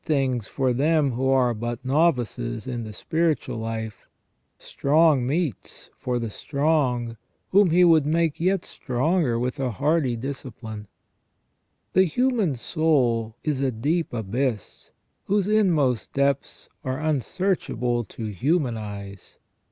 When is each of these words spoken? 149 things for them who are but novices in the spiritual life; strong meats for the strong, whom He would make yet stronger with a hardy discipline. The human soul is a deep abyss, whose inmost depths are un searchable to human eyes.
149 0.07 0.31
things 0.33 0.47
for 0.47 0.73
them 0.73 1.11
who 1.11 1.29
are 1.29 1.53
but 1.53 1.85
novices 1.85 2.65
in 2.65 2.83
the 2.85 2.91
spiritual 2.91 3.57
life; 3.57 4.07
strong 4.57 5.27
meats 5.27 5.91
for 5.95 6.17
the 6.17 6.31
strong, 6.31 7.17
whom 7.51 7.69
He 7.69 7.83
would 7.83 8.07
make 8.07 8.39
yet 8.39 8.65
stronger 8.65 9.37
with 9.37 9.59
a 9.59 9.69
hardy 9.69 10.15
discipline. 10.15 10.87
The 11.93 12.05
human 12.05 12.55
soul 12.55 13.35
is 13.43 13.61
a 13.61 13.69
deep 13.69 14.11
abyss, 14.11 14.89
whose 15.25 15.47
inmost 15.47 16.13
depths 16.13 16.67
are 16.83 16.99
un 16.99 17.19
searchable 17.19 18.07
to 18.07 18.25
human 18.25 18.77
eyes. 18.77 19.37